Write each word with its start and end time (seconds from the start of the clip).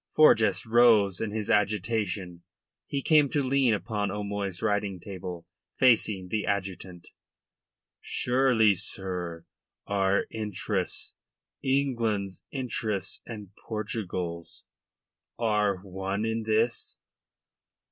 Forjas 0.17 0.65
rose 0.65 1.21
in 1.21 1.29
his 1.29 1.47
agitation. 1.51 2.41
He 2.87 3.03
came 3.03 3.29
to 3.29 3.43
lean 3.43 3.75
upon 3.75 4.09
O'Moy's 4.09 4.63
writing 4.63 4.99
table, 4.99 5.45
facing 5.77 6.29
the 6.29 6.43
adjutant. 6.43 7.09
"Surely, 7.99 8.73
sir, 8.73 9.45
our 9.85 10.25
interests 10.31 11.13
England's 11.61 12.41
interests 12.49 13.21
and 13.27 13.49
Portugal's 13.67 14.65
are 15.37 15.77
one 15.83 16.25
in 16.25 16.45
this." 16.47 16.97